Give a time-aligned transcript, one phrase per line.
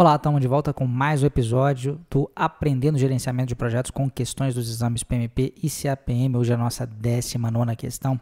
[0.00, 4.54] Olá, estamos de volta com mais um episódio do Aprendendo Gerenciamento de Projetos com questões
[4.54, 6.36] dos exames PMP e CAPM.
[6.36, 8.20] Hoje é a nossa 19 questão.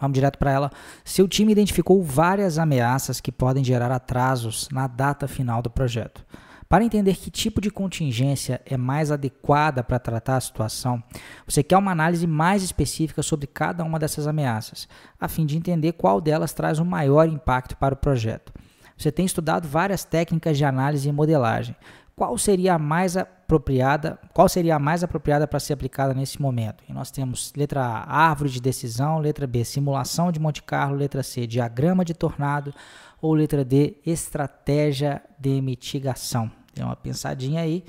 [0.00, 0.70] Vamos direto para ela.
[1.04, 6.26] Seu time identificou várias ameaças que podem gerar atrasos na data final do projeto.
[6.68, 11.00] Para entender que tipo de contingência é mais adequada para tratar a situação,
[11.46, 14.88] você quer uma análise mais específica sobre cada uma dessas ameaças,
[15.20, 18.52] a fim de entender qual delas traz o maior impacto para o projeto.
[18.96, 21.76] Você tem estudado várias técnicas de análise e modelagem.
[22.14, 24.18] Qual seria a mais apropriada?
[24.32, 26.84] Qual seria a mais apropriada para ser aplicada nesse momento?
[26.88, 31.22] E nós temos letra A, árvore de decisão, letra B, simulação de Monte Carlo, letra
[31.22, 32.72] C, diagrama de tornado
[33.20, 36.50] ou letra D, estratégia de mitigação.
[36.74, 37.84] Dê uma pensadinha aí,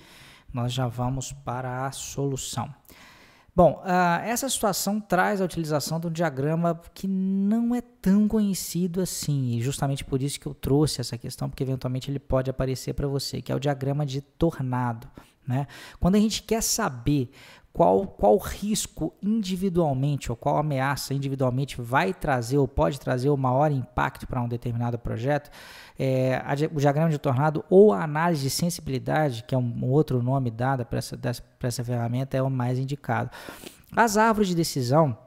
[0.53, 2.73] nós já vamos para a solução.
[3.55, 8.99] Bom, uh, essa situação traz a utilização de um diagrama que não é tão conhecido
[8.99, 12.93] assim, e justamente por isso que eu trouxe essa questão, porque eventualmente ele pode aparecer
[12.93, 15.07] para você, que é o diagrama de tornado.
[15.47, 15.67] Né?
[15.99, 17.29] Quando a gente quer saber
[17.73, 23.71] qual, qual risco individualmente ou qual ameaça individualmente vai trazer ou pode trazer o maior
[23.71, 25.49] impacto para um determinado projeto,
[25.97, 26.39] é,
[26.71, 30.85] o diagrama de tornado ou a análise de sensibilidade, que é um, outro nome dado
[30.85, 31.19] para essa,
[31.61, 33.31] essa ferramenta, é o mais indicado.
[33.95, 35.17] As árvores de decisão,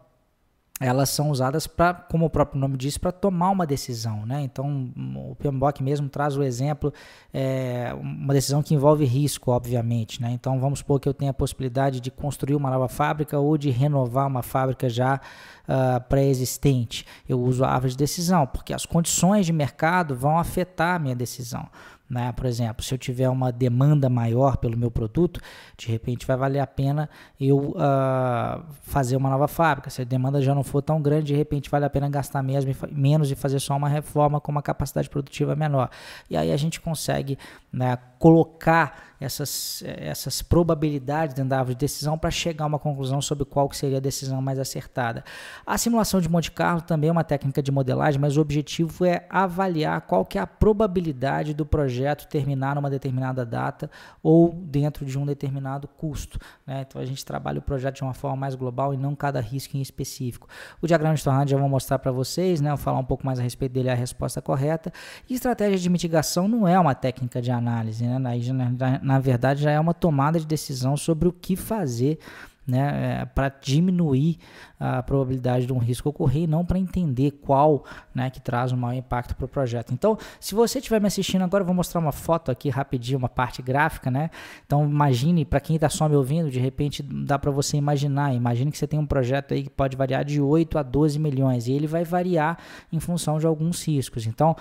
[0.79, 4.43] elas são usadas para, como o próprio nome diz, para tomar uma decisão, né?
[4.43, 4.93] Então,
[5.31, 6.93] o PMBOK mesmo traz o exemplo,
[7.33, 10.31] é, uma decisão que envolve risco, obviamente, né?
[10.33, 13.71] Então, vamos supor que eu tenha a possibilidade de construir uma nova fábrica ou de
[13.71, 15.19] renovar uma fábrica já
[15.67, 17.07] uh, pré-existente.
[17.27, 21.17] Eu uso a árvore de decisão, porque as condições de mercado vão afetar a minha
[21.17, 21.67] decisão.
[22.09, 22.31] Né?
[22.33, 25.41] Por exemplo, se eu tiver uma demanda maior pelo meu produto,
[25.77, 29.91] de repente vai valer a pena eu uh, fazer uma nova fábrica.
[29.91, 32.73] Se a demanda já não for tão grande, de repente vale a pena gastar mesmo,
[32.93, 35.91] menos e fazer só uma reforma com uma capacidade produtiva menor.
[36.31, 37.37] E aí a gente consegue
[37.73, 43.21] né, colocar essas, essas probabilidades dentro da árvore de decisão para chegar a uma conclusão
[43.21, 45.25] sobre qual que seria a decisão mais acertada.
[45.67, 49.27] A simulação de Monte Carlo também é uma técnica de modelagem, mas o objetivo é
[49.31, 53.91] avaliar qual que é a probabilidade do projeto terminar numa determinada data
[54.23, 56.39] ou dentro de um determinado custo.
[56.67, 56.85] Né?
[56.87, 59.77] Então a gente trabalha o projeto de uma forma mais global e não cada risco
[59.77, 60.49] em específico.
[60.81, 62.69] O diagrama de tornado já vou mostrar para vocês, né?
[62.71, 64.93] vou falar um pouco mais a respeito dele, a resposta correta.
[65.29, 68.19] E estratégia de mitigação não é uma técnica de análise, né?
[68.19, 72.19] na, na verdade já é uma tomada de decisão sobre o que fazer
[72.67, 74.39] né, é, para diminuir
[74.79, 77.85] a probabilidade de um risco ocorrer e não para entender qual
[78.15, 79.95] né, que traz o maior impacto para o projeto.
[79.95, 83.29] Então, se você estiver me assistindo agora, eu vou mostrar uma foto aqui rapidinho, uma
[83.29, 84.31] parte gráfica, né?
[84.67, 88.35] Então, imagine, para quem está só me ouvindo, de repente dá para você imaginar.
[88.35, 91.69] Imagine que você tem um projeto aí que pode variar de 8 a 12 milhões
[91.69, 92.59] e ele vai variar
[92.93, 94.27] em função de alguns riscos.
[94.27, 94.57] Então,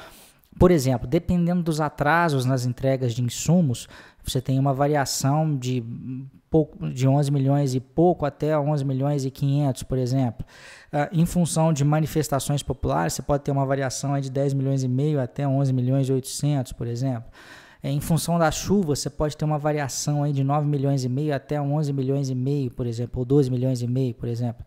[0.58, 3.88] por exemplo, dependendo dos atrasos nas entregas de insumos,
[4.24, 5.84] você tem uma variação de,
[6.50, 10.46] pouco, de 11 milhões e pouco até 11 milhões e 500, por exemplo.
[10.92, 14.88] Uh, em função de manifestações populares, você pode ter uma variação de 10 milhões e
[14.88, 17.30] meio até 11 milhões e 800, por exemplo.
[17.84, 21.10] É, em função da chuva, você pode ter uma variação aí de 9 milhões e
[21.10, 24.66] meio até 11 milhões e meio, por exemplo, ou 12 milhões e meio, por exemplo.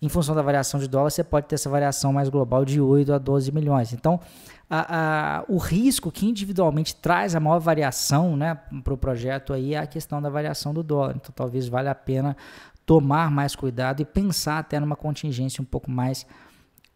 [0.00, 3.14] Em função da variação de dólar, você pode ter essa variação mais global de 8
[3.14, 3.92] a 12 milhões.
[3.92, 4.20] Então,
[4.68, 9.74] a, a, o risco que individualmente traz a maior variação né, para o projeto aí
[9.74, 11.14] é a questão da variação do dólar.
[11.16, 12.36] Então, talvez valha a pena
[12.84, 16.26] tomar mais cuidado e pensar até numa contingência um pouco mais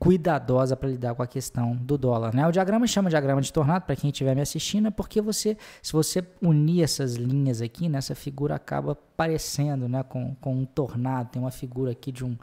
[0.00, 2.34] cuidadosa para lidar com a questão do dólar.
[2.34, 2.48] Né?
[2.48, 5.92] O diagrama chama diagrama de tornado, para quem estiver me assistindo, é porque você, se
[5.92, 11.28] você unir essas linhas aqui, né, essa figura acaba parecendo né, com, com um tornado.
[11.32, 12.34] Tem uma figura aqui de um,